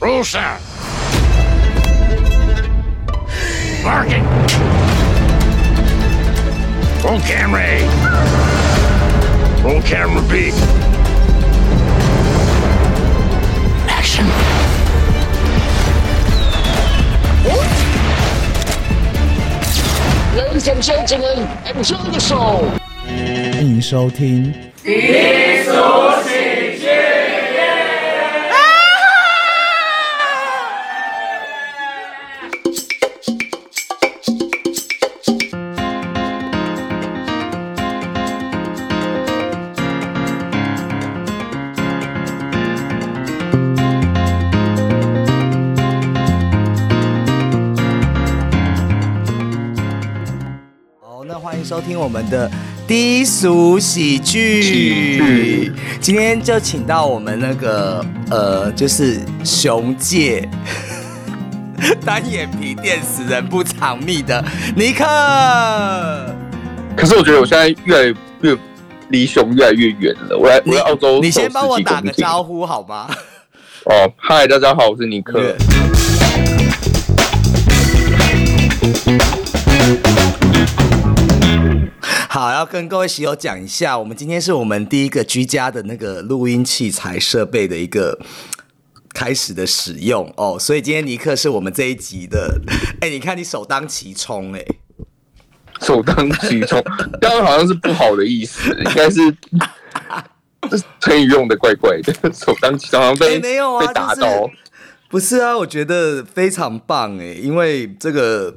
[0.00, 0.60] Rules out.
[3.82, 4.24] Marking.
[7.02, 7.86] Roll camera A.
[9.62, 10.50] Roll camera B.
[13.88, 14.26] Action.
[20.36, 22.60] Ladies and gentlemen, enjoy the show.
[23.06, 24.52] 欢迎收听。
[52.01, 52.49] 我们的
[52.87, 55.71] 低俗喜剧。
[55.99, 60.49] 今天就请到我们那个呃，就是熊界
[62.03, 64.43] 单眼皮电死人不偿命的
[64.75, 65.05] 尼克。
[66.95, 68.57] 可是我觉得我现在越来越
[69.09, 70.35] 离熊越来越远了。
[70.35, 72.61] 我来我你在澳洲，你先帮我打个招呼。
[72.61, 73.07] 呼好吗？
[73.85, 75.55] 哦，嗨，大家好，我是尼克。
[82.33, 88.17] 好，要跟各位喜友讲一下，我们今天是我们第一个居家的那个录音器材设备的一个
[89.13, 92.57] 开始的使用哦，所以今天尼克是我们这一集的，
[93.01, 94.65] 哎，你看你首当其冲，哎，
[95.81, 96.81] 首当其冲，
[97.21, 99.19] 这样好像是不好的意思，应该是
[100.71, 102.13] 这成语用的怪怪的。
[102.31, 104.49] 首当其冲，好像被、哎没有啊被打就是到。
[105.09, 108.55] 不是啊，我觉得非常棒哎，因为这个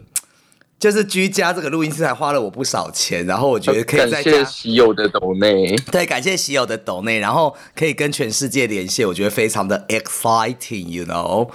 [0.79, 11.49] 就是居家这个录音器材花了我不少钱，然后我觉得可以感在家谢喜友的抖内，对，感谢喜友的抖内，然后可以跟全世界连线，我觉得非常的 exciting，you know。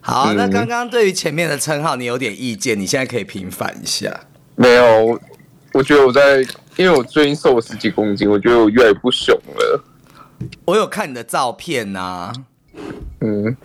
[0.00, 4.20] 好，那嗯刚刚对于前面的称号你有点意见，你现在可以平反一下。
[4.56, 5.20] 没有，
[5.72, 6.38] 我觉得我在，
[6.76, 9.84] 因为我最近瘦了十几公斤，我觉得我越来越不熊了。
[10.64, 12.32] 我有看你的照片呐、
[13.20, 13.56] 嗯，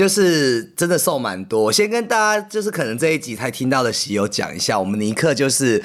[0.00, 1.64] 就是真的瘦蛮多。
[1.64, 5.84] 我先跟大家，就是可能这一集才听到的喜友讲一下，我们尼克就是，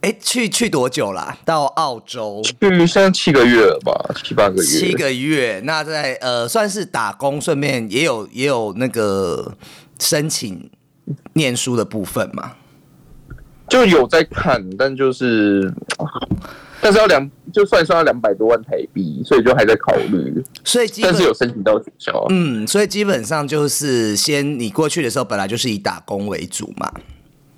[0.00, 1.38] 哎，去去多久啦？
[1.44, 3.92] 到澳洲去现在七个月了吧，
[4.24, 9.56] 七八个月，七个月，那在呃算是打工，顺便也有也有那个
[10.00, 10.68] 申请
[11.34, 12.54] 念书的部分嘛。
[13.68, 15.72] 就有在看，但就是，
[16.82, 22.26] 但是要两，就算一算要两百多万台币，所以就还在考虑，所以基本但是有申请到学校啊。
[22.30, 26.92] 嗯，所以基本上就是先你过去的时候本来就是以打工为主嘛。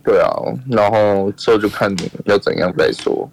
[0.04, 0.28] 对啊，
[0.70, 3.26] 然后之后就看你要怎样再说。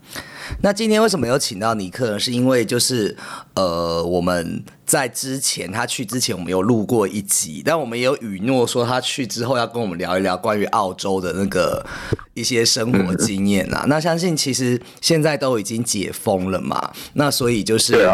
[0.59, 2.19] 那今天为什么有请到尼克呢？
[2.19, 3.16] 是因为就是
[3.56, 11.85] 呃，我们在之前他去之前，我们有录过一集，但我们也有允诺说他去之后要跟我们聊一聊关于澳洲的那个
[12.34, 13.85] 一些生活经验啊。
[13.88, 18.07] 那相信其实现在都已经解封了嘛，那所以就是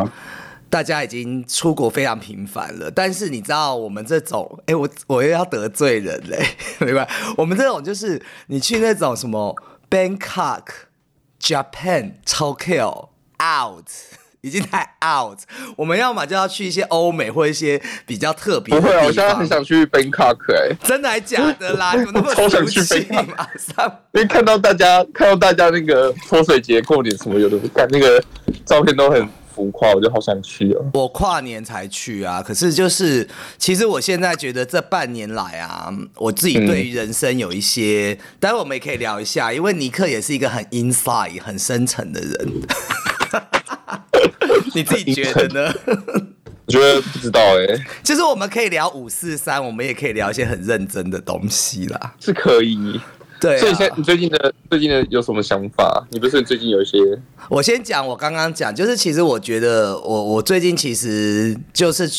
[0.70, 6.46] 大家已经出国非常频繁了，但是你知道我们这种，哎、我我又要得罪人嘞，
[6.80, 9.56] 没关系，我们这种就是你去那种什么
[9.90, 10.64] Bangkok、
[11.42, 13.10] Japan、Tokyo
[13.42, 13.90] out。
[14.42, 15.40] 已经太 out，
[15.76, 19.46] 我们要么就要去一些欧美或一些比较特别不会啊，我现在很。
[19.46, 21.94] 想去 Bangkok 哎、真的还假的啦？
[21.98, 28.24] 你怎么那么超想去 Bangkok 马上 因为看到大家看到大家那个泼水节过年什么有的看，那个
[28.64, 30.86] 照片都很浮夸，我就好想去哦。
[30.94, 42.52] 我跨年才去啊，可是就是，其实我现在觉得这半年来啊，我自己对于人生有一些，待会我们也可以聊一下，因为尼克也是一个很 inside、很深沉的人，
[44.76, 45.74] 你自己觉得呢？
[46.68, 47.66] 我觉得不知道哎、
[48.04, 52.14] 就是我们可以聊五四三，我们也可以聊一些很认真的东西啦。
[52.20, 53.00] 是可以。
[53.40, 56.06] 对、啊所以现在，你最近的最近的有什么想法？
[56.10, 56.98] 你不是最近有一些
[57.50, 62.10] 我先讲，我刚刚讲，就是其实我觉得我我最近其实就是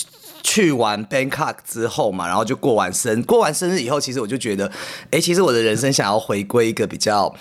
[0.42, 4.70] 去完 Bangkok 之后嘛，然后就过完生过完生日以后，其实我就觉得，
[5.10, 7.34] 哎、其实我的人生想要回归一个比较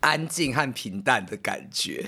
[0.00, 2.04] 安静和平淡的感觉。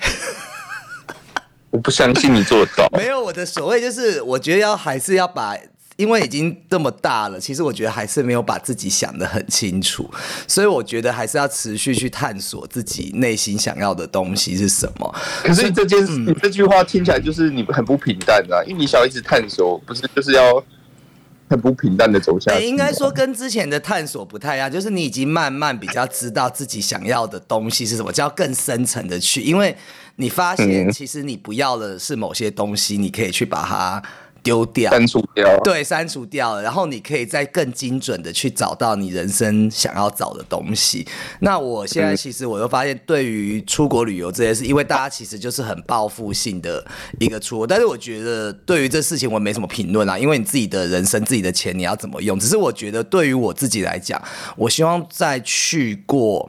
[1.71, 2.89] 我不相信你做得到。
[2.97, 5.57] 没有我的所谓，就是我觉得要还是要把。
[5.97, 10.09] 因为已经这么大了，其实我觉得还是没有把自己想得很清楚，
[10.47, 15.15] 所以我觉得还是要持续去探索自己内心想要的东西是什么。
[15.43, 20.63] 可是这件事，嗯你这句话听起来就是你很不平淡啊，因为你想要一直探索，不是就是要
[21.49, 22.69] 很不平淡的走下哎、去吗。
[22.69, 29.75] 应该说跟之前的探索不太一样，就是你已经慢慢比较知道自己想要的东西是什么，就要更深层的去，因为
[30.17, 34.03] 你发现嗯其实你不要的是某些东西，你可以去把它
[34.47, 35.61] 丢掉，删除掉。
[35.65, 41.05] 对，删除掉了，然后你可以再更精准的去找到你人生想要找的东西。
[41.41, 46.87] 那我现在其实我又发现，对于出国旅游这件事，因为大家其实就是很报复性的
[47.19, 54.23] 一个出国，但是我觉得对于这事情我没什么评论啊，因为你自己的人生、自己的钱你要怎么用，只是我觉得对于我自己来讲，
[54.57, 56.49] 我希望在去过。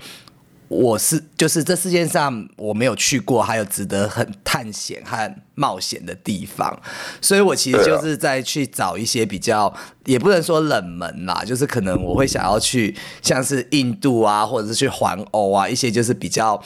[0.69, 6.77] 我是就是这世界上我没有去过，还有值得很探险和冒险的地方，
[7.21, 9.73] 所以我其实就是在去找一些比较，
[10.05, 16.61] 也不能说冷门啦，就是可能我会想要去像是印度啊，或者是去环欧啊，一些就是比较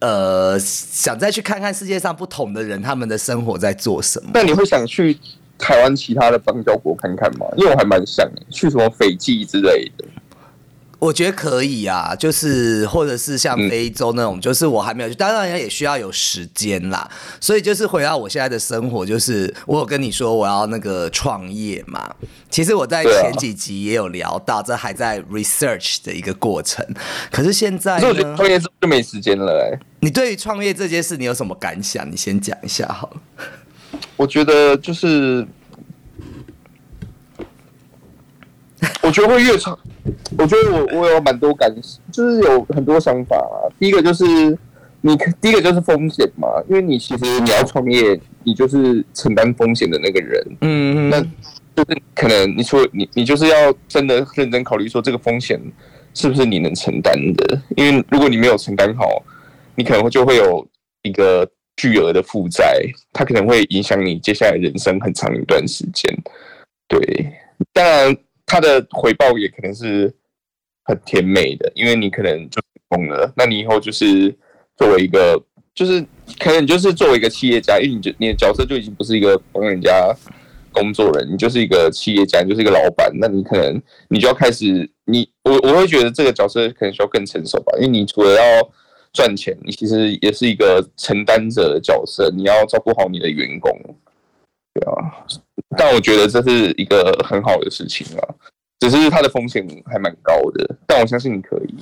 [0.00, 4.30] 呃想再去看看世界上不同的人他们的生活在做什么。
[4.34, 5.16] 那你会想去
[5.58, 7.46] 台湾其他的邦交国看看吗？
[7.56, 10.04] 因为我还蛮想去什么斐济之类的。
[10.98, 17.08] 我觉得可以啊，就是或者是像非洲那种，就是我还没有去，当然也需要有时间啦。
[17.38, 22.14] 所以就是回到我现在的生活，就是我有跟你说我要那个创业嘛。
[22.48, 26.82] 其实我在前几集也有聊到，这还在 research 的一个过程。
[27.30, 29.78] 可是现在呢，创业就没时间了哎。
[30.00, 32.10] 你对于创业这件事，你有什么感想？
[32.10, 33.20] 你先讲一下好了。
[34.16, 35.46] 我觉得就是，
[39.02, 39.78] 我觉得会越长。
[40.38, 41.74] 我觉得我我有蛮多感，
[42.12, 43.36] 就是有很多想法。
[43.78, 44.24] 第一个就是
[45.00, 50.42] 你，第一个就是风险嘛，因为你其实你要创业，你就是承担风险的那个人。
[50.60, 51.10] 嗯嗯。
[51.10, 55.60] 那就是可能你说你你就是要真的认真考虑说这个风险
[56.14, 57.60] 是不是你能承担的？
[57.76, 59.22] 因为如果你没有承担好，
[59.74, 60.66] 你可能就会有
[61.02, 62.80] 一个巨额的负债，
[63.12, 66.16] 它可能会影响你接下来人生很长一段时间。
[66.88, 67.32] 对，
[67.72, 68.16] 当然。
[68.46, 70.14] 它的回报也可能是
[70.84, 73.32] 很甜美的，因为你可能就成功了。
[73.36, 74.34] 那你以后就是
[74.76, 75.42] 作为一个，
[75.74, 76.00] 就是
[76.38, 79.90] 可能就是作为一个企业家，因为你就你的角色就已经不是一个帮人家
[80.70, 83.10] 工作人，你就是一个企业家，你就是一个老板。
[83.18, 88.42] 那你可能你就要开始，你我我会觉得这个角色可能需要更成熟吧，因为你除了要
[89.12, 93.72] 赚钱，你其实也是一个承担者的角色，你要照顾好你的员工。
[94.78, 95.24] 对啊，
[95.78, 98.20] 但我觉得这是一个很好的事情啊，
[98.80, 100.76] 只是它的风险还蛮高的。
[100.86, 101.74] 但我相信你可以。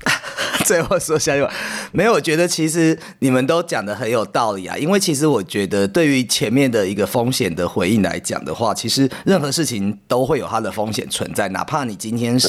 [0.64, 1.52] 最后说下去吧，
[1.92, 4.76] 没有，我觉得其实你们都讲的很有道理啊。
[4.76, 12.48] 因为其实我觉得，对于前面的一个风险的回应来讲的话，其实任何事情都会有它的风险存在，哪怕你今天是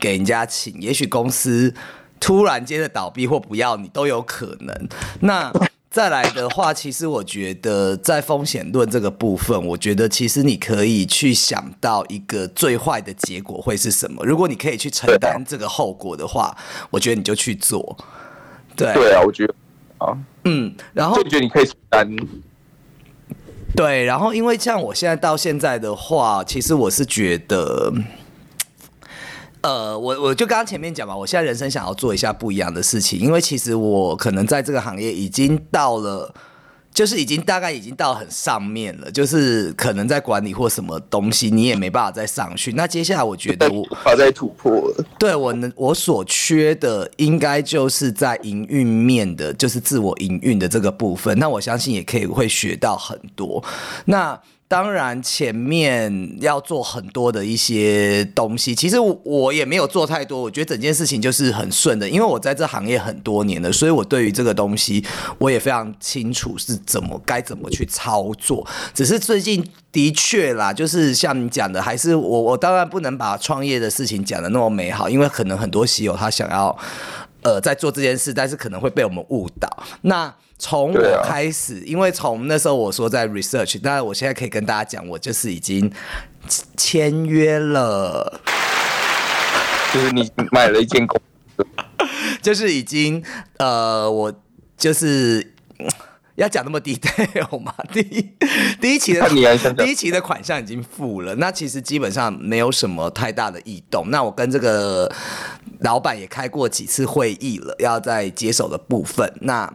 [0.00, 1.74] 给人家请，也许公司
[2.18, 4.88] 突然间的倒闭或不要你都有可能。
[5.20, 5.52] 那
[5.90, 14.22] 再来的话，其实我觉得在风险论这个部分，我觉得其实你可以去想到一个最坏的结果会是什么。
[14.24, 16.54] 如果你可以去承担这个后果的话，
[16.90, 17.96] 我觉得你就去做。
[18.76, 19.54] 对对啊，我觉得
[19.96, 22.16] 啊，嗯，然后就觉得你可以承担。
[23.74, 27.92] 对，然后因为像我现在到现在的话，其实我是觉得。
[29.68, 36.34] 呃，我我就刚刚前面讲嘛，我现在人生想要做一下不一样的事情，因为其实我可能在这个行业已经到了，
[36.94, 42.72] 就是已经大概已经到很上面了，就是可能在管理或什么东西，你也没办法再上去。
[42.72, 51.38] 那接下来我觉得我还在突破了，对我能我所缺的应该就是在营运面的，就是自我营运的这个部分。
[51.38, 53.62] 那我相信也可以会学到很多。
[54.06, 60.42] 那当然，前面要做很多的一些东西，其实我也没有做太多。
[60.42, 65.02] 我觉得整件事情就是很顺的，因为我在这行业很多年了，所以我对于这个东西
[65.38, 68.66] 我也非常清楚是怎么该怎么去操作。
[68.92, 76.76] 只是最近的确啦，就是像你讲的，还是我我当然不能把创业的事情讲的那么美好，因为可能很多喜友他想要
[77.40, 79.66] 呃在做这件事，但是可能会被我们误导。
[80.02, 85.88] 那从我开始，因为从那时候我说在 research，但是我现在可以跟大家讲，我就是已经
[86.76, 88.40] 签约了，
[89.94, 91.20] 就是你买了一间公
[91.56, 91.64] 司，
[92.42, 93.22] 就是已经
[93.58, 94.34] 呃，我
[94.76, 95.54] 就是
[96.34, 97.72] 要讲那么 detail 吗？
[97.94, 98.28] 第一
[98.80, 99.28] 第一期的
[99.76, 104.10] 第一期的款项已经付了，那其实基本上没有什么太大的异动。
[104.10, 105.08] 那我跟这个
[105.82, 109.72] 老板也开过几次会议了，要在接手的部分，那。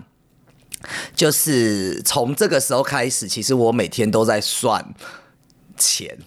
[1.15, 4.93] 就是从这个时候开始，其实我每天都在算
[5.77, 6.17] 钱。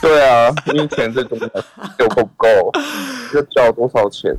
[0.02, 1.48] 对啊，因为钱最重要，
[1.98, 2.48] 够不够？
[3.32, 4.34] 要缴多少钱？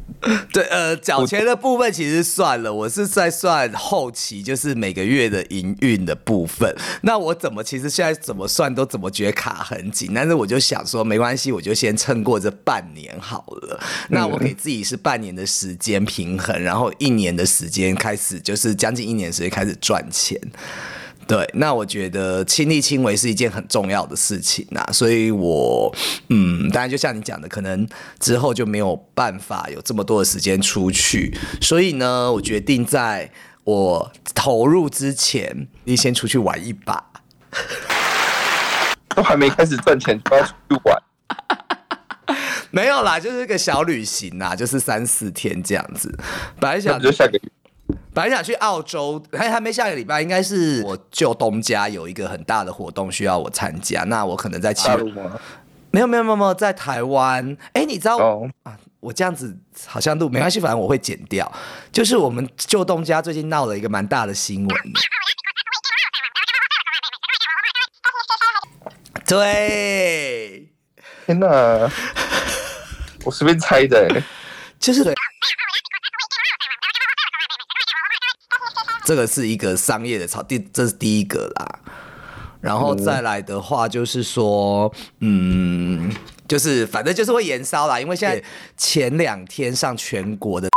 [0.52, 6.76] 对，呃，缴钱的部分其实算了，我是在算后期，就是每个月的营运的部分。
[7.04, 13.80] 那我怎么其实现在怎么算都怎么觉得卡很紧，但是我就想说没关系，我就先撑过这半年好了。
[14.10, 20.38] 那我给自己是半年的时间平衡，然后一年的时间开始，就是将近一年时间开始赚钱。
[21.28, 25.94] 对，那我觉得亲力亲为是一件很重要的事情呐，所以我
[26.30, 27.88] 嗯，当然就像你讲的，可能
[28.20, 33.32] 之后就没有办法有这么多的时间出去，所以呢，我决定在
[33.64, 37.12] 我投入之前，你先出去玩一把。
[39.16, 40.98] 都还没开始赚钱就要出去玩，
[42.72, 46.18] 没有啦，就是一个小旅行啦，就是三四天这样子。
[46.60, 47.42] 本来想不就下个月？
[48.14, 55.40] 本来想去澳洲，还还没下个礼拜，应该是我舅东家有一个很大的活动需要我参加，那我可能在七大陆吗？
[55.92, 57.58] 没有没有没有没有在台湾。
[57.74, 58.78] 哎，你知道、哦，啊？
[59.00, 61.52] 我这样子好像录没关系，反正我会剪掉。
[61.92, 64.78] 就是我们舅东家最近闹了一个蛮大的新闻。
[69.26, 70.70] 对，
[71.26, 71.90] 天哪！
[73.24, 74.24] 我随便猜的、欸，
[74.80, 75.04] 就是
[79.12, 81.80] 这个是一个商业的操，第这是第一个啦。
[82.62, 84.90] 然后再来的话，就是说，
[85.20, 86.10] 嗯，
[86.48, 88.42] 就是反正就是会延烧啦，因为现在
[88.78, 90.70] 前两天上全国的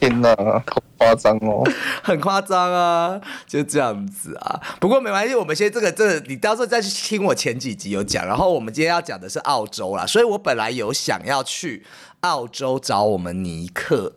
[0.00, 1.62] 天哪，好夸张哦！
[2.02, 4.60] 很夸张啊，就这样子啊。
[4.80, 8.26] 不过没关系，我们先这个这个，你到时候再去听我前几集有讲。
[8.26, 11.84] 然后我们今天要讲的是澳洲啦，所以我本来有想要去
[12.22, 14.12] 澳洲找我们尼克，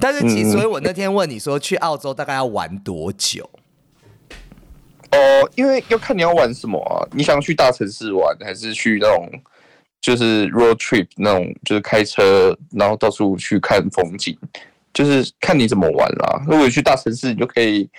[0.00, 3.48] 但是其实，嗯所以我那天问你说去澳洲大概要玩多久？
[5.12, 7.02] 哦，因为要看你要玩什么啊？
[7.12, 9.28] 你想去大城市玩，还是去那种
[10.00, 14.38] 就是 road trip 那种，就是开车然后到处去看风景，
[14.94, 16.42] 就是看你怎么玩啦。
[16.46, 17.90] 如果你去大城市，你就可以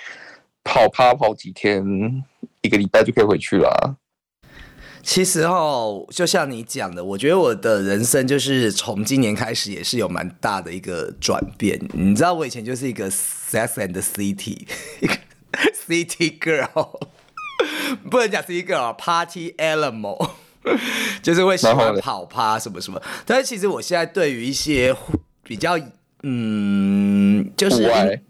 [0.63, 1.83] 跑趴跑几天，
[2.61, 3.95] 一个礼拜就可以回去啦。
[5.03, 11.79] 其实哦，就像你讲的，我觉得我的人生就是从今年开始也是有蛮大的一个转变。
[11.93, 14.67] 你知道，我以前就是一个 Sex and the City
[15.01, 15.13] 一 个
[15.87, 16.99] City Girl，
[18.09, 20.29] 不能讲 City Girl，Party Animal，
[21.21, 23.01] 就是会喜欢跑趴什么什么。
[23.25, 24.95] 但是其实我现在对于一些
[25.43, 25.77] 比较
[26.23, 28.21] 嗯，就是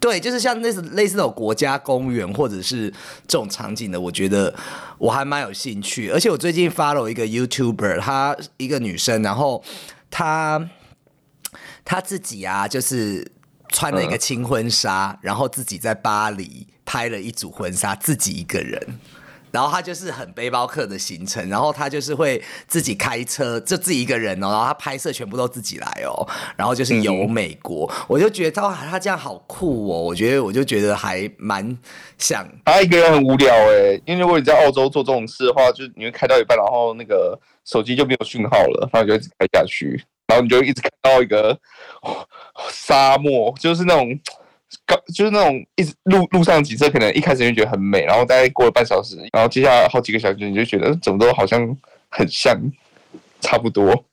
[0.00, 2.90] 对，就是像类似类似那种国家公园或者是
[3.26, 4.54] 这种场景的，我觉得
[4.98, 6.10] 我还蛮有兴趣。
[6.10, 9.62] 而且我最近 follow 一个 YouTuber，她一个女生，然后
[10.10, 10.70] 她
[11.84, 13.32] 她自己啊，就是
[13.70, 18.98] 穿了一个轻婚纱，然后自己在巴黎拍了一组婚纱，自己一个人。
[19.50, 26.26] 然后他就是很背包客的行程，然后他就是会自己开车，就自己一个人哦，然后他拍摄全部都自己来哦，
[26.56, 31.76] 然后就是游美国，我就觉得哇，他这样好酷哦，我觉得我就觉得还蛮
[32.18, 41.50] 想，他一个人很无聊哎、因为如果你在澳洲做这种事的话，就是你会开到一半，然后那个手机就没有讯号了，然后你就一直开下去，然后你就一直开到一个、
[42.02, 42.26] 哦
[42.70, 44.08] 沙漠，就是那种
[44.86, 51.76] 高，就是那种一直路路上景色，可能一开始就觉得很美，然后大概过了半小时，然后接下来好几个小时，你就觉得怎么都好像
[52.08, 52.58] 很像，
[53.40, 54.04] 差不多。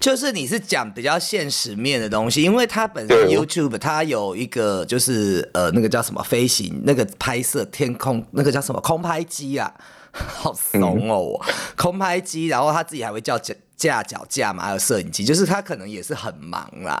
[0.00, 9.72] 就是你是讲比较现实面的东西，因为它本身 YouTube 它有一个就是呃那个叫什么飞行那个拍摄天空那个叫什么空拍机啊，
[10.12, 11.40] 好怂哦，
[11.76, 17.00] 空拍机，然后他自己还会叫架架脚架嘛，还有摄影机，就是他可能也是很忙啦。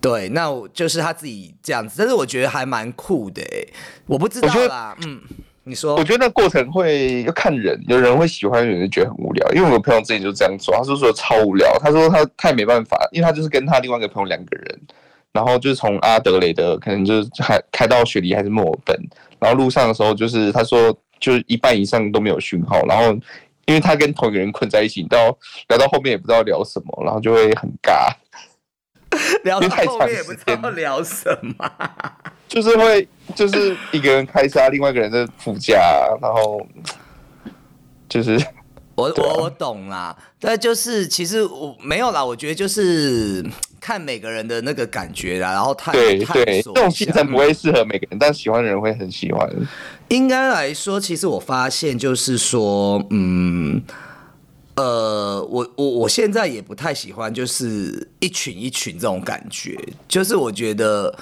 [0.00, 3.68] 对，那我就是他自己这样子，但是我觉得还蛮酷的诶，
[4.06, 5.20] 我不知道啦，嗯，
[5.64, 9.52] 你说我觉得那过程会要看人，有人会喜欢，有人就觉得很无聊。
[9.52, 14.80] 因为我朋友之前就这样做，他说说超无聊，他说他他也没办法，因为他就是跟他另外一个朋友两个人，
[15.32, 18.96] 然后就是从阿德雷德可能就是开开到雪梨还是墨尔本，
[19.38, 23.12] 然后路上的时候就是他说就是一半以上都没有讯号，然后
[23.66, 25.36] 因为他跟同一个人困在一起，到
[25.68, 28.10] 聊到后面也不知道聊什么，然后就会很尬，
[29.44, 31.70] 聊到后面也不知道聊什么。
[32.48, 35.76] 就是会就是一个人开车，另外一个人在副驾，
[36.20, 36.66] 然后
[38.08, 38.38] 就是。
[38.94, 43.46] 我啊我我懂啦，但就是其实我没有啦，我觉得就是
[43.80, 49.48] 看每个人的那个感觉啦，然后探对探对，这种行程不会适合每个人，但喜欢的人会很喜欢。
[50.08, 53.80] 应该来说，其实我发现就是说，嗯，
[54.78, 61.12] 呃，我我我现在也不太喜欢就是一群一群这种感觉，就是我觉得，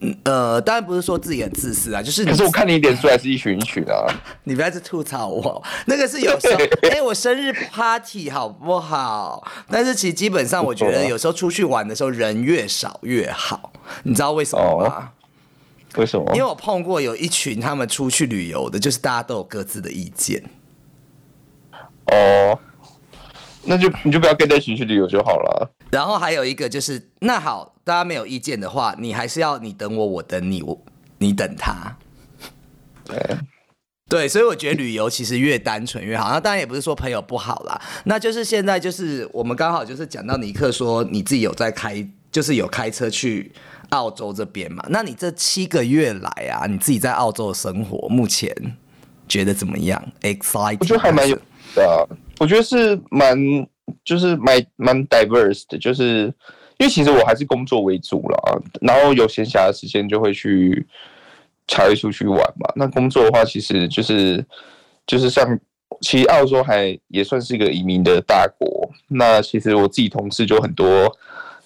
[0.00, 4.08] 嗯呃，当然不是说自己很自私啊，就是你可是我看你脸书还是一群一群啊，
[4.44, 6.58] 你不要再吐槽我，那个是有时候，
[6.90, 9.46] 哎、我生日 party 好不好？
[9.68, 13.74] 但是其实基本上，我觉得有时候出去玩的时候，人越少越好。
[14.04, 15.10] 你知道为什么吗？
[15.96, 16.24] 为什么？
[16.34, 20.42] 因为我碰过有一群他们出去旅游的，就是大家都有各自的意见。
[22.12, 22.58] 哦，
[23.64, 25.74] 那就你就不要跟着一起去旅游就好了。
[25.90, 30.80] 然后还有一个就是，那好，大家没有意见的话，你还是要你等我，我等你，我
[31.18, 31.96] 你等他。
[33.04, 33.36] 对，
[34.08, 36.30] 对，所以我觉得旅游其实越单纯越好。
[36.30, 43.52] 那当然也不是说朋友不好啦，那就是现在就是我们刚好就是讲到尼克说你自己有在开，就是有开车去
[43.88, 44.84] 澳洲这边嘛。
[44.90, 48.54] 那你这七个月来啊，你自己在澳洲的生活，目前
[49.26, 50.76] 觉得怎么样？Exciting？
[50.78, 51.36] 我觉得还蛮有
[51.74, 52.06] 的啊、
[52.40, 53.36] 我觉得是蛮
[54.02, 56.32] 就是蛮蛮 diverse 的，就是
[56.78, 60.86] 因为其实我还是工作为主啦，然后有闲暇的时间就会去
[61.68, 62.72] 才会出去玩嘛。
[62.74, 64.42] 那工作的话，其实就是
[65.06, 65.60] 就是像
[66.00, 68.90] 其实澳洲还也算是一个移民的大国。
[69.08, 71.14] 那其实我自己同事就很多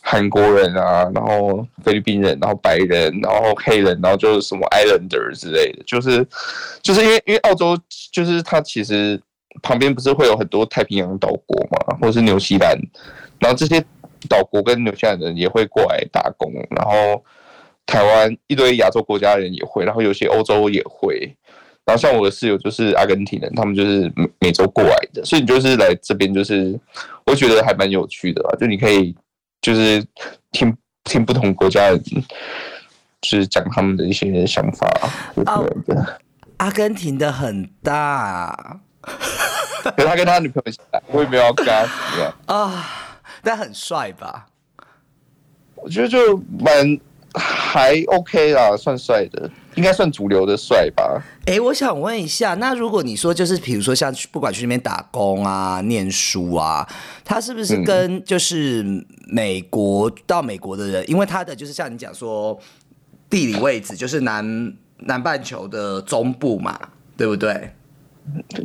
[0.00, 6.26] 韩国人啊，然后菲律宾人，然后白人，然后黑人，然后就是什么 Islander 之类的，就是
[6.82, 7.78] 就是因为因为澳洲
[8.10, 9.20] 就是它其实
[9.62, 12.76] 旁边不是会有很多太平洋岛国嘛，或者是纽西兰，
[13.38, 13.80] 然后这些
[14.28, 17.24] 岛国跟纽西兰人也会过来打工，然后
[17.86, 21.34] 台湾一堆亚洲国家人也会，然后有些欧洲也会。
[21.86, 26.80] 然后像我的室友就是阿根廷人，他们就是美美洲过来的，所以你就是来这边，就是
[27.26, 29.14] 我觉得还蛮有趣的，就你可以
[29.60, 30.02] 就是
[30.50, 32.02] 听听不同国家人，
[33.20, 34.88] 就是讲他们的一些想法
[35.34, 35.70] 之哦。
[36.56, 42.34] 阿根廷的很大可是他跟他女朋友一起来，我也没有要跟他怎样。
[42.46, 42.86] 啊，
[43.42, 44.46] 但很帅吧？
[45.76, 46.98] 我觉得就蛮
[47.34, 51.22] 还 OK 啦，算帅的，应该算主流的帅吧。
[51.46, 56.88] 哎，我想问一下，那如果你说就是，比如说像去不管去那边打工啊、念书啊，
[57.22, 58.82] 他是不是跟就是
[59.26, 62.58] 美国到美国的人，因为他的就是像你讲说
[63.28, 66.78] 地理位置就是南南半球的中部嘛，
[67.16, 67.74] 对不对？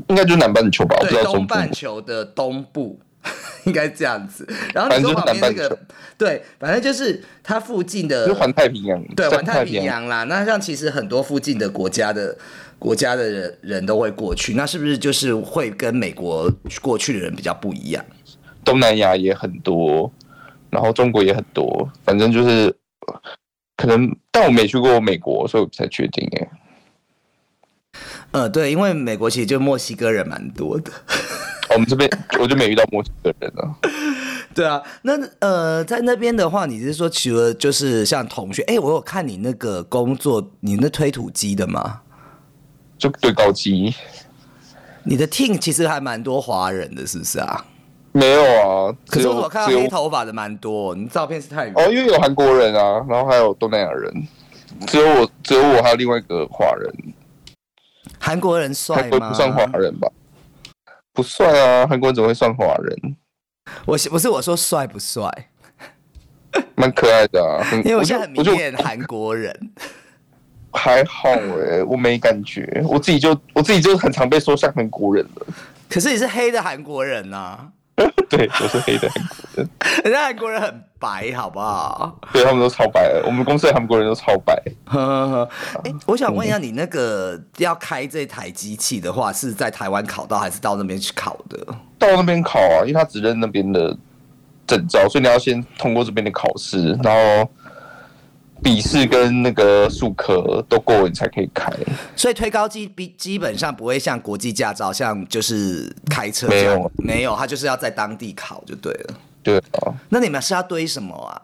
[0.07, 1.39] 应该就是南半球吧，我不知对，道中。
[1.39, 2.99] 东半球的东部。
[3.65, 5.77] 应该这样子，然后你说旁边那个南半球，
[6.17, 10.23] 对，反正就是它附近的，就是环太平洋，对，像环太平洋啦。
[10.23, 12.35] 那像其实很多附近的国家的
[12.79, 16.49] 国家的人人都会过去，那是不是就是会跟美国
[16.81, 18.03] 过去的人比较不一样？
[18.63, 20.09] 东南亚也很多，
[20.69, 22.74] 然后中国也很多，反正就是
[23.75, 26.50] 可能，但我没去过美国，所以我不太确定哎。
[28.31, 30.92] 呃，对，因为美国其实就墨西哥人蛮多的。
[31.72, 32.09] 我们这边
[32.40, 33.75] 我就没遇到墨西哥人啊。
[34.55, 42.01] 对啊，那呃，在那边的话，你是说除了就是像同学，哎，我有看你那个工作，你那推土机的吗？
[42.98, 43.94] 就对高机
[45.03, 47.64] 你的 team 其实还蛮多华人的，是不是啊？
[48.12, 51.74] 没有啊，可是我看到黑头发的蛮多，你照片是太远。
[51.75, 54.27] 哦，因为有韩国人啊，然后还有东南亚人，
[54.88, 56.92] 只有我只有我还有另外一个华人，
[58.20, 59.29] 韩国人帅吗？
[59.29, 60.08] 不算华人吧？
[61.14, 63.16] 不算啊，韩国人怎么会算华人？
[63.86, 65.29] 我不是我说帅不帅，
[66.75, 69.53] 蛮可爱的啊，因为我现在很迷恋韩国人。
[70.72, 75.48] 还好哎、我没感觉，我自己就我自己就很常被说像韩国人了。
[75.90, 77.72] 可是你是黑的韩国人呐、啊，
[78.29, 79.70] 对，我是黑的韩国人，
[80.03, 82.20] 人家韩国人很白，好不好？
[82.31, 84.62] 对他们都超白的，我们公司的韩国人都超白。
[84.85, 85.50] 呵呵呵。
[85.83, 91.57] 哎，我想问一下，你那个要开这台机器的话，是在台湾考到，还是到那边去考的？
[91.98, 93.98] 到那边考啊，因为他只认那边的
[94.66, 97.50] 证照，所以你要先通过这边的考试，然后
[98.63, 101.72] 笔试跟那个数科都过，你才可以开。
[102.15, 109.13] 所以推高机比基本上不会像国际驾照，像就是开车没有没有，他就是要在当地考就对了。
[109.41, 111.41] 对啊，那你们是要堆什么啊？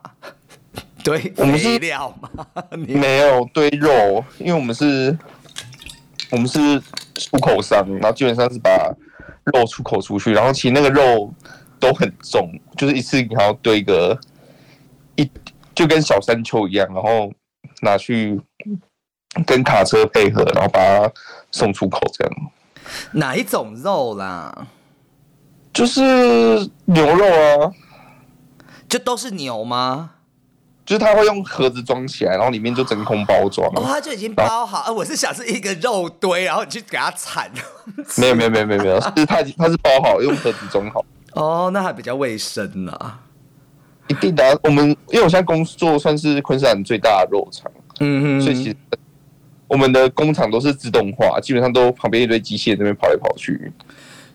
[1.04, 2.30] 堆肥料吗？
[2.76, 5.18] 没有堆肉，因为我们是，
[6.32, 6.82] 我们是
[7.16, 8.92] 出口商，然后基本上是把
[9.46, 11.32] 肉出口出去，然后其实那个肉
[11.80, 14.35] 都很重，就是一次你还要堆个一，
[15.76, 17.32] 就跟小山丘一样，然后
[17.82, 18.40] 拿去
[19.46, 21.12] 跟卡车配合，然后把它
[21.52, 22.34] 送出口，这样
[23.12, 24.68] 哪一种肉啦？
[25.74, 26.02] 就是
[26.86, 27.74] 牛肉啊，
[28.88, 30.12] 就都是牛吗？
[30.86, 33.68] 就是他会用盒子装起来，然后里面就真空包装。
[33.76, 34.84] 哦，它就已经包好。
[34.86, 37.52] 呃，我是想是一个肉堆，然后你去给它铲。
[38.18, 41.04] 没有没有没有没有没有，是它已经它是包好，用盒子装好。
[41.34, 43.20] 哦，那还比较卫生啦。
[44.08, 48.76] 一定的啊、我们因为我现在工作算是昆士兰最大的肉厂，嗯嗯所以其实
[49.68, 53.72] 我们的工厂都是自动化，基本上都旁边一堆机械在那边跑来跑去。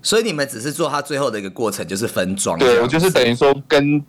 [0.03, 2.59] 所以你们只是做它最后的一个过程，就是分装。
[2.59, 4.03] 对我就是等于说跟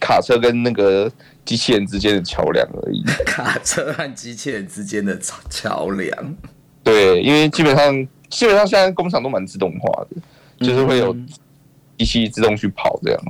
[0.00, 1.10] 卡车跟那个
[1.44, 3.02] 机器人之间的桥梁而已。
[3.24, 6.36] 卡车和机器人之间的桥桥梁。
[6.82, 11.28] 对，因为基本上基本上现在工厂都蛮自动化的，就是会有嗯
[11.96, 13.22] 机器自动去跑这样。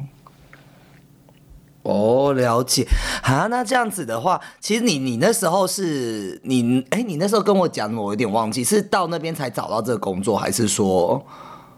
[1.83, 2.87] 哦，了解
[3.23, 3.47] 啊。
[3.49, 11.25] 那这样子的话，其实你你那时候是你哎，你那时候跟我讲，我有点忘记，是到那边才找到这个工作，还是说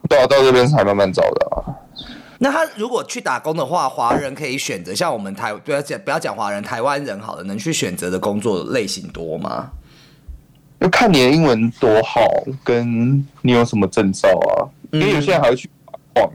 [0.08, 1.70] 对啊到这边才慢慢找的啊？
[2.38, 9.70] 那他如果去打工的话，华人可以选择像我们台不要讲不要讲华人，台湾人好了，能去选择的工作类型多吗？
[10.80, 12.20] 就看你的英文多好，
[12.64, 14.66] 跟你有什么证照啊。
[14.90, 15.81] 因为有些人还会去挖
[16.14, 16.30] 矿，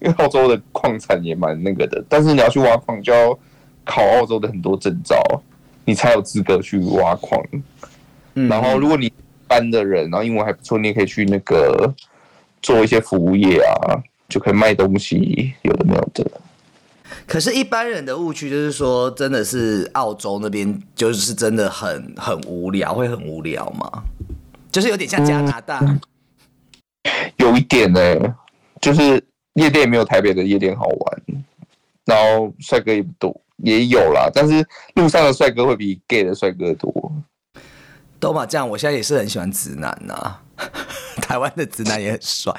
[0.00, 2.04] 因为澳洲的矿产也蛮那个的。
[2.08, 3.38] 但是你要去挖矿，就要
[3.84, 5.16] 考澳洲的很多证照，
[5.84, 7.40] 你才有资格去挖矿。
[8.34, 9.12] 然后如果你一
[9.46, 11.92] 般的人，然后英文还不错，你也可以去那个
[12.62, 16.30] 做一些服务业啊，就可以卖东西，有的没有的。
[17.26, 24.02] 可是，一般人的误区就是说，真的是澳洲那边就是真的很很无聊，会很无聊吗？
[24.70, 25.80] 就是有点像加拿大，
[27.36, 28.00] 有一点呢、
[28.82, 31.22] 就是夜店也没有台北的夜店好玩，
[32.04, 34.62] 然后帅哥也不多，也有啦，但是
[34.96, 37.12] 路上的帅哥会比 gay 的帅哥多。
[38.18, 40.36] 都嘛这样，我现在也是很喜欢直男呐、
[41.22, 42.52] 台湾的直男也很帅。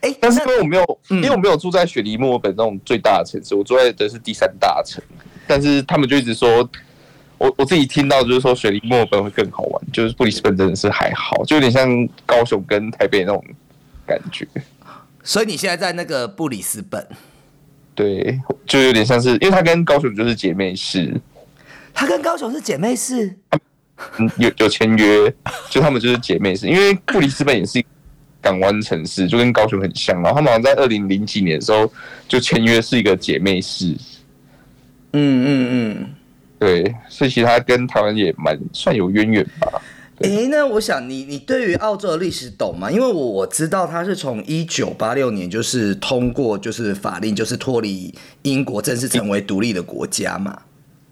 [0.00, 5.02] 哎、但是因为我没有，因为我没有住在雪梨、墨尔本那种最大的城市，我住在的是第三大城。
[5.46, 6.68] 但是他们就一直说，
[7.38, 11.88] 我我自己听到就是说雪梨、墨尔本会更好玩，就是布里斯本真的是还好，就有点像
[12.26, 13.42] 高雄跟台北那种
[14.06, 14.46] 感觉。
[15.22, 17.06] 所以你现在在那个布里斯本，
[17.94, 21.14] 对，就有点像是，因为它跟高雄就是姐妹市，
[21.92, 23.36] 它跟高雄是姐妹市。
[24.16, 25.32] 嗯，有有签约，
[25.68, 27.84] 就他们就是姐妹市，因为布里斯本也是
[28.40, 30.16] 港湾城市，就跟高雄很像。
[30.22, 31.92] 然后他们好像在二零零几年的时候
[32.26, 33.94] 就签约是一个姐妹市，
[35.12, 36.14] 嗯嗯嗯。
[36.58, 39.82] 对，所以其实它跟台湾也蛮算有渊源吧。
[40.20, 42.90] 诶，那我想你你对于澳洲的历史懂吗？
[42.90, 50.60] 因为我我知道它是从一九八六年就是通过就是法令，就是脱离英国正式成为独立的国家嘛。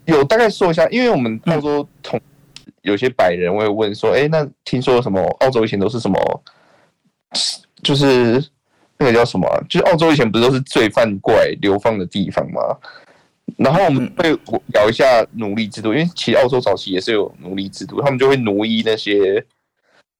[0.04, 2.20] 有大概说一下，因为我们澳洲同
[2.82, 6.42] 有些白人会问说，哎、那听说什么澳洲以前都是什么，
[7.82, 8.44] 就是
[8.98, 12.60] 那个叫什么、就是澳洲以前不是都是罪犯过来流放的地方吗？
[13.56, 14.30] 然后我们会
[14.72, 19.44] 聊一下奴隶制度，因为其实澳洲早期也是有奴隶制度，他们就会奴役那些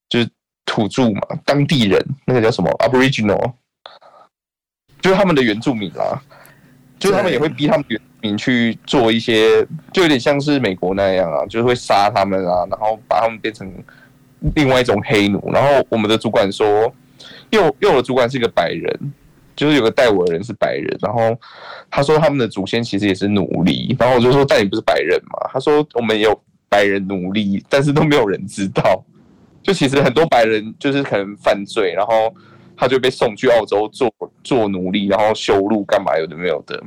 [0.09, 0.29] 就是
[0.65, 3.53] 土著嘛，当地人，那个叫什么 Aboriginal，
[5.01, 6.21] 就是他们的原住民啦，
[6.97, 13.71] 就是他们也会逼他们原住民去做一些，就有点像是美国那样啊，就是会杀他们啊，然后把他们变成
[14.55, 15.51] 另外一种黑奴。
[15.53, 16.93] 然后我们的主管说，
[17.49, 19.13] 因为因为我的主管是一个白人，
[19.59, 21.37] 就是有个带我的人是白人，然后
[21.91, 25.49] 他说他们的祖先其实也是奴隶，然后我就说但你不是白人嘛？
[25.51, 26.33] 他说我们有
[26.69, 29.03] 白人奴隶，但是都没有人知道。
[29.61, 32.33] 就其实很多白人就是可能犯罪，然后
[32.77, 34.09] 他就被送去澳洲做
[34.45, 36.81] 做奴隶，然后修路干嘛有的没有的，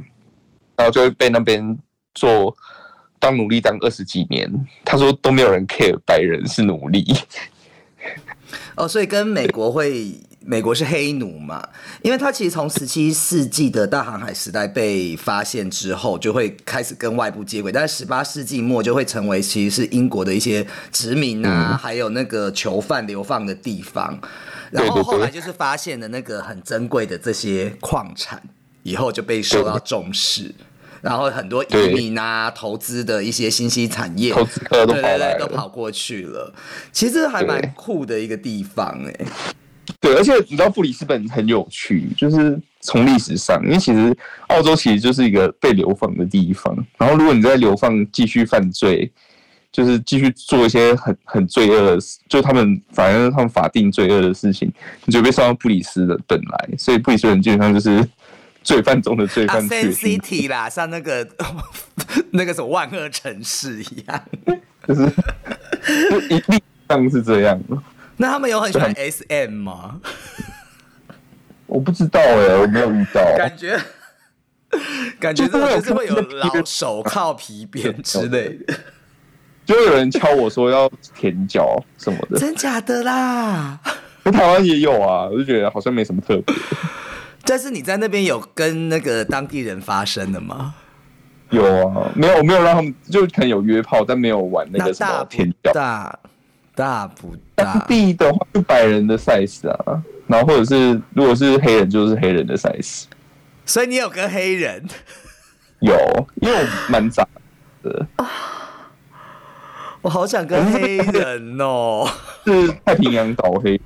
[0.75, 1.79] 然后就会被那边
[2.15, 2.57] 做
[3.19, 4.51] 当奴隶当二十几年。
[4.83, 7.05] 他说都没有人 care 白人是奴隶，
[8.77, 11.63] 哦，所以跟美国会，美国是黑奴嘛？
[12.03, 24.19] 因为它其实从十七世纪的大航海时代被发现之后，就会开始跟外部接轨，但是十八世纪末就会成为其实是英国的一些殖民啊，还有那个囚犯流放的地方。
[24.71, 28.43] 然后后来就是发现了那个很珍贵的这些矿产，
[28.83, 30.55] 以后就被受到重视。
[31.03, 36.55] 然后很多移民啊、投资的一些新兴产业，投资客都对对对，都跑过去了。
[36.93, 39.27] 其实还蛮酷的一个地方哎、
[40.01, 49.11] 对，而且你知道布里斯本很有趣，就是从历史上，因为其实澳洲其实就是一个被流放的地方，然后如果你在流放继续犯罪，
[49.73, 54.73] 就是继续做一些很很罪恶的事，就他们反正他们法定罪恶的事情，
[55.05, 58.07] 你就被送到布里斯本来，所以布里斯本基本上就是
[58.63, 61.27] 罪犯中的罪啊犯确，Sun 定，City 啦，像那个
[62.33, 64.25] 那个什么万恶城市一样。
[64.87, 65.07] 就是
[66.11, 67.61] 就一历史上是这样。
[68.17, 70.01] 那他们有很喜欢 SM 吗？
[71.67, 73.23] 我不知道哎、我没有遇到。
[73.37, 73.81] 感觉
[75.19, 78.75] 感觉就是会有老手铐、皮鞭之类的，
[79.65, 83.81] 就会有人敲我说要舔脚什么的，真假的啦？
[84.25, 86.55] 在台湾也有啊，我就觉得好像没什么特别。
[87.45, 90.75] 但是你在那边有跟那个当地人发生的吗？
[91.51, 95.73] 有啊，没有，我没有让他们，就可能有约炮，但没有玩那个什么舔脚。
[95.73, 96.19] 大？
[96.75, 97.85] 大不当大？
[97.87, 103.05] 地的话，就白人的 size 啊，然后或者是如果是黑人，就是黑人的 size。
[103.67, 104.83] 所以你有跟黑人？
[105.81, 105.95] 有，
[106.37, 107.29] 因为我蛮杂
[107.83, 108.07] 的，
[110.01, 112.09] 我好想跟黑人哦。
[112.47, 113.79] 是太平洋岛黑，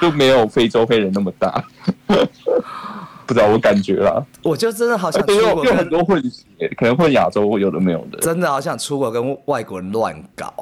[0.00, 1.64] 就没有非洲黑人那么大。
[3.26, 8.18] 不知道我感觉啦，我就真的好想出国有有很，多混血，可能混亚洲有的没有的。
[8.18, 10.52] 真的好想出国跟外国人乱搞。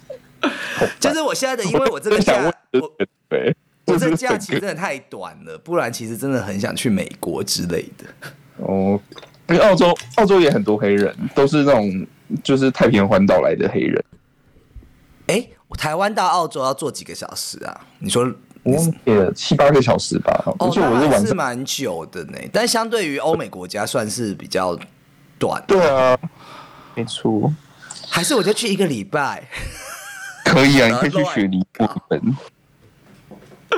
[1.00, 2.92] 就是我现在的，因为我这个假我
[3.30, 8.04] 对，我这就是假期真的太短了，不然其实真的很想去美国之类的。
[8.58, 9.00] 哦，
[9.48, 12.06] 因为澳洲澳洲也很多黑人，都是那种
[12.42, 14.04] 就是太平洋环岛来的黑人。
[15.28, 17.80] 哎，台湾到澳洲要坐几个小时啊？
[17.98, 18.30] 你说
[18.62, 21.26] 我忘记了七八个小时吧，而哦，且我是晚。
[21.26, 24.78] 是蛮久的呢，但相对于欧美国家算是比较
[25.38, 25.62] 短。
[25.66, 26.16] 对啊，
[26.94, 27.52] 没错，
[28.08, 29.48] 还是我就去一个礼拜。
[30.44, 32.20] 可以啊， 你可以去雪梨墨尔本。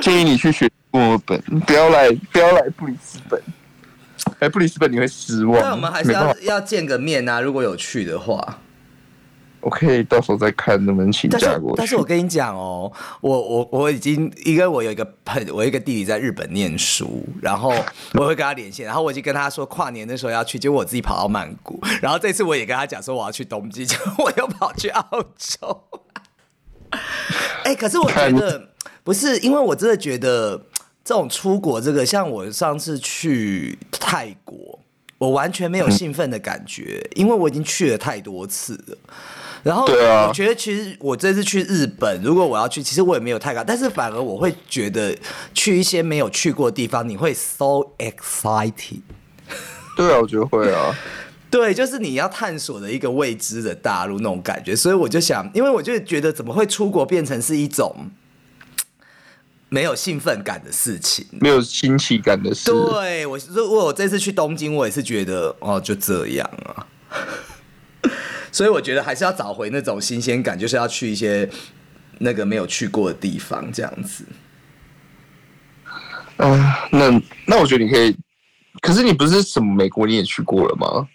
[0.01, 3.41] 建议你去雪梨墨尔本，不要来不要来布里斯本。
[4.39, 5.59] 来布里斯本你会失望。
[5.61, 8.59] 那我们还是要要见个面啊，如果有去的话。
[9.65, 11.75] 我可以到时候再看能不能请假过去。
[11.75, 17.73] 但是我跟你讲哦，我我我已经，因为我有一个朋，我一个弟弟在日本念书，然后
[18.13, 25.03] 我会跟他连线，然后我已经跟他说跨年的时候要去，结果我自己跑到曼谷，然后这次我也跟他讲说我要去东京，结果我又跑去澳
[25.35, 25.81] 洲。
[27.65, 28.69] 哎、可是我觉得
[29.03, 30.61] 不是，因为我真的觉得
[31.03, 34.79] 这种出国这个，像我上次去泰国，
[35.17, 38.97] 我完全没有兴奋的感觉，因为我已经去了太多次了。
[39.65, 45.17] 然后对啊我觉得其实我这次去日本，如果我要去，其实我也没有太高，但是反而我会觉得
[45.55, 49.01] 去一些没有去过的地方，你会 so excited。
[49.97, 50.95] 对啊，我觉得会啊。
[51.49, 58.11] 对，就是你要探索的一个未知的大陆那种感觉，所以我就想，因为我就觉得怎么会出国变成是一种
[59.69, 61.25] 没有兴奋感的事情？
[61.41, 62.69] 没有新奇感的事。
[62.71, 66.85] 对我，如果我这次去东京，我也是觉得哦，就这样啊。
[68.55, 71.49] 所以我觉得还是要找回那种新鲜感，就是要去一些
[72.19, 74.23] 那个没有去过的地方，这样子。
[76.37, 78.15] 啊，那那我觉得你可以，
[78.79, 81.09] 可是你不是什么美国你也去过了吗？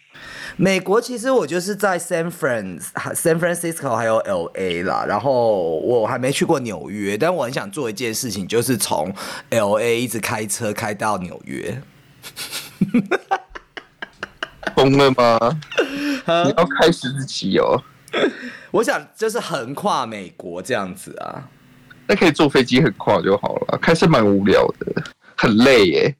[0.58, 2.78] 美国其实我就是在 San Fran、
[3.14, 9.14] San Francisco 还有 L A 啦，然后我还没去过纽约，但我很想做一件事情，就是从
[9.48, 11.80] L A 一直开车开到纽约。
[14.76, 15.58] 疯了吗？
[16.44, 17.82] 你要开十字旗哦？
[18.72, 21.48] 我想就是横跨美国这样子啊。
[22.06, 25.02] 那可以坐飞机横跨就好了，开车蛮无聊的，
[25.36, 26.16] 很累耶。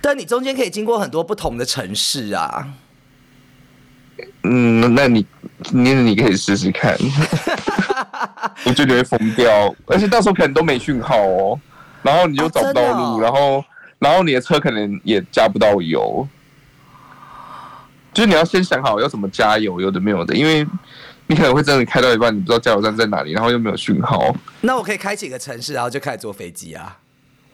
[0.00, 2.68] 但你中间可以经过很多不同的城市啊。
[4.42, 5.24] 嗯，那你
[5.70, 6.96] 你你可以试试看，
[8.64, 11.60] 我觉得你会疯掉，而且到时候可能都没讯号哦，
[12.02, 13.64] 然后你就找不到路，哦然后
[13.98, 16.26] 然后你的车可能也加不到油，
[18.12, 20.66] 就是你要先想好要怎么加油，有的没有的，因为
[21.26, 26.98] 你可能会真的开到一半，你不知道加油站在哪里，然后又没有讯号， 那我可以开启一个城市，然后就开始坐飞机啊。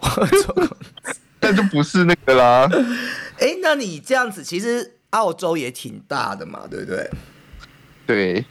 [1.38, 2.69] 但就不是那个啦。
[3.38, 7.11] 哎、那你这样子，其实澳洲也挺大的嘛，对不对？
[8.07, 8.45] 对，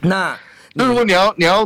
[0.00, 0.36] 那
[0.74, 1.64] 那如果你要你要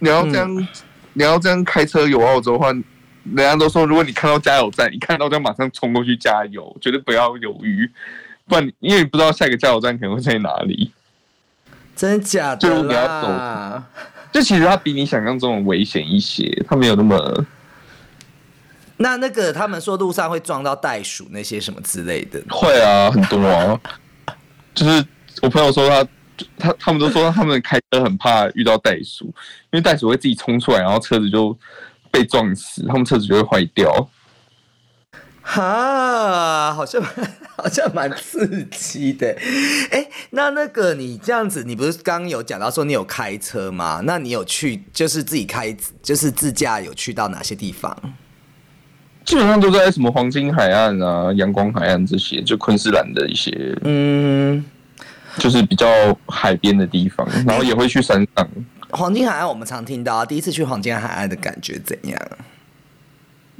[0.00, 0.68] 你要这样、
[1.12, 7.90] 你要这样开车游澳洲的话，人家都说，如果你看到加油站，你看到就马上冲过去加油，绝对不要犹豫，
[8.50, 10.90] 不然因为你不知道下一个加油站可能会在哪里。
[11.94, 13.86] 真假的就你要啦？
[14.32, 17.46] 就其实它比你想象中的危险一些，它没有那么
[18.96, 23.80] 那那个他们说路上会撞到袋鼠那些什么之类的，会啊，很多啊。
[24.74, 25.04] 就是
[25.42, 26.08] 我朋友说他
[26.58, 29.26] 他他们都说他们开车很怕遇到袋鼠，
[29.70, 31.56] 因为袋鼠会自己冲出来，然后车子就
[32.10, 34.10] 被撞死，他们车子就会坏掉。
[35.50, 37.02] 哈， 好像
[37.58, 39.36] 好像蛮刺激的。
[39.90, 44.00] 哎，那那个你这样子，你不是刚刚有讲到说你有开车吗？
[44.04, 47.96] 那你有去就是自己开，就是自驾有去到哪些地方？
[49.24, 54.64] 基本上都在什么黄金海岸啊、阳光海岸这些，就昆士兰的一些，嗯，
[55.36, 55.86] 就是比较
[56.26, 58.48] 海边的地方，然后也会去山上。
[58.90, 62.18] 黄金海岸我们常听到啊，第一次去黄金海岸的感觉怎样？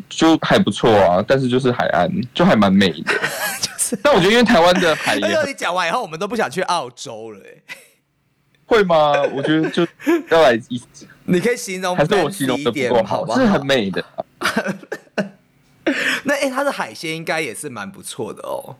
[0.08, 3.12] 就还不错啊，但是就是海岸，就还蛮美的。
[3.60, 7.74] 就是，但我觉得因为台湾的海也哎呦，很 你讲完以后，我们都不想去澳洲了、哎，
[8.66, 9.12] 会吗？
[9.34, 9.86] 我觉得就
[10.30, 10.80] 要来一，
[11.24, 13.26] 你可以形容还是我形容的一点不够好？
[13.38, 14.04] 是很美的。
[16.24, 18.76] 那哎、它的海鲜应该也是蛮不错的哦。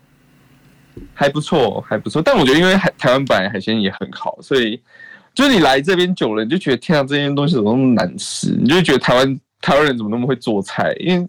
[1.14, 2.20] 还不错，还不错。
[2.20, 4.80] 但我觉得，因为海台湾本来海鲜也很好，所以
[5.34, 8.50] 就是你来这边久了，你就觉得天啊，这些东西怎么那么难吃？
[8.60, 10.92] 你就会觉得台湾台湾人怎么那么会做菜？
[10.98, 11.28] 因为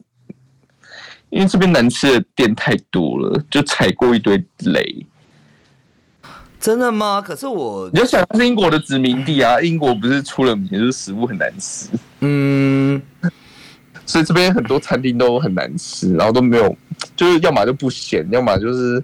[1.29, 5.05] 因为这边难吃的店太多了，就踩过一堆雷。
[6.59, 7.19] 真的吗？
[7.19, 11.89] 可是我你就想，它是英国的殖民地啊，英国不是出了名就是食物很难吃。
[12.19, 13.01] 嗯，
[14.05, 16.77] 所以这边很多餐厅都很难吃，然后都没有，
[17.15, 19.03] 就是要么就不咸，要么就是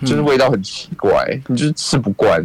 [0.00, 2.42] 就是味道很奇怪，你就是吃不惯。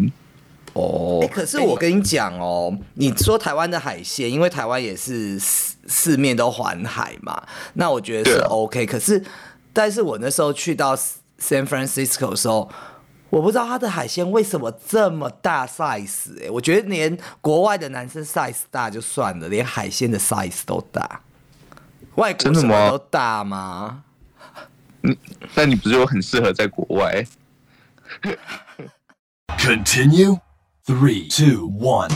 [0.73, 8.85] 哦、可是我跟你讲哦，你说台湾的海鲜，因为台湾也是四四面都环海嘛，那我觉得是 OK。
[8.85, 9.21] 可是，
[9.73, 12.69] 但是我那时候去到 San Francisco 的时候，
[13.29, 21.21] 我不知道它的海鲜为什么这么大 size 哎、我觉得连国外的男生 size 大就算了，连海鲜的 size 都大。
[22.15, 24.03] 外国真的吗什么都大吗？
[25.53, 27.25] 但你不是又很适合在国外？
[29.57, 30.39] Continue.
[30.83, 32.09] Three, two, one.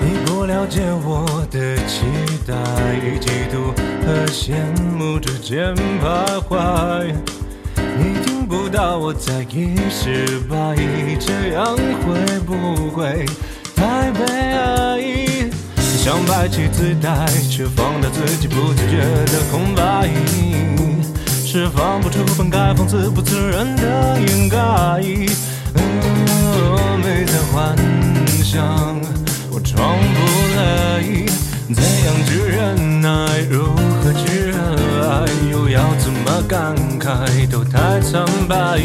[0.00, 2.04] 你不了解我的期
[2.46, 2.54] 待，
[3.18, 3.74] 嫉妒
[4.06, 4.54] 和羡
[4.96, 7.12] 慕之间徘徊。
[8.50, 10.74] 不到我在意失败，
[11.20, 13.24] 这样会不会
[13.76, 15.48] 太悲哀？
[15.76, 20.10] 想摆起姿态，却放大自己不自觉的空白，
[21.46, 24.58] 释放不出本该放肆不自然的掩盖。
[25.76, 27.76] 哦，没在幻
[28.42, 29.00] 想，
[29.52, 30.18] 我装不
[30.56, 31.49] 来。
[31.72, 33.08] 怎样去忍耐？
[33.48, 33.64] 如
[34.02, 34.56] 何去热
[35.08, 35.24] 爱？
[35.52, 37.48] 又要怎么感慨？
[37.48, 38.80] 都太苍白。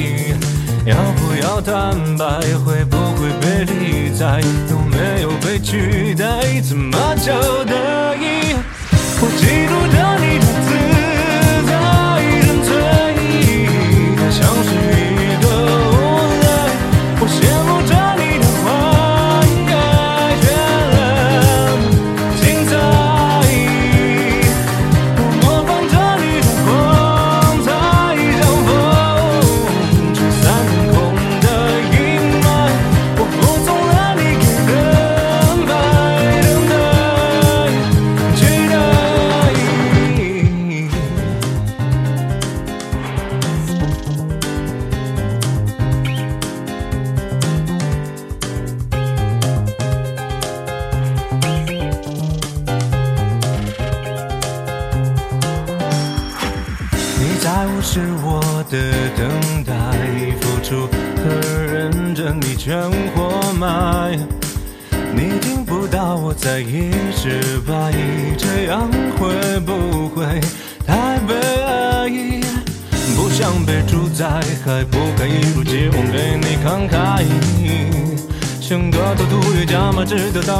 [0.86, 2.26] 要不要坦白？
[2.63, 4.39] 会不会被理睬？
[4.69, 6.62] 有没有被取代？
[6.62, 7.34] 怎么交
[7.65, 7.74] 代？
[9.17, 10.38] 我嫉妒的你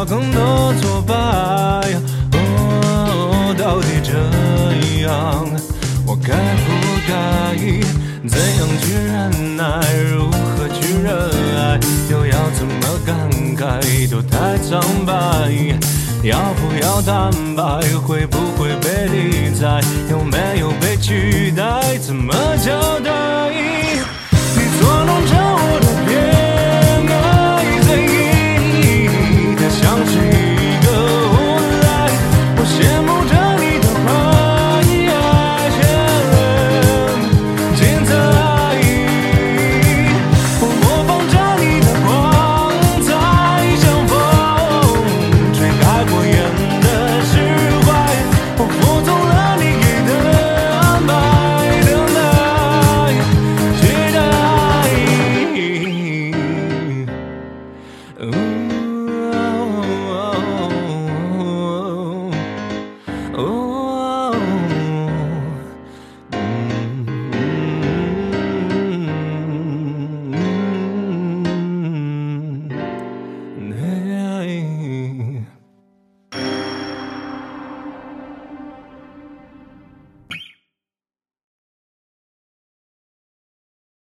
[0.06, 1.13] 更多挫败。
[2.34, 4.13] 哦，到底这
[5.06, 5.46] 样，
[6.06, 6.68] 我该不
[7.08, 7.12] 该？
[8.28, 9.63] 怎样去忍耐？
[10.15, 11.80] 如何去热爱？
[12.10, 13.15] 又要怎么感
[13.56, 14.10] 慨？
[14.10, 15.13] 都太苍白。
[16.24, 17.63] 要不要坦白？
[18.00, 19.82] 会不会被理睬？
[20.10, 21.98] 有没有被取代？
[22.00, 22.34] 怎么